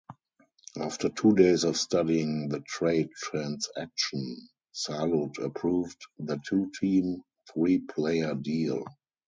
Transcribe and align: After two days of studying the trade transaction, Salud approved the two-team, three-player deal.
After 0.79 1.09
two 1.09 1.35
days 1.35 1.63
of 1.63 1.77
studying 1.77 2.49
the 2.49 2.61
trade 2.61 3.11
transaction, 3.15 4.47
Salud 4.73 5.37
approved 5.37 6.03
the 6.17 6.39
two-team, 6.43 7.21
three-player 7.53 8.33
deal. 8.33 8.83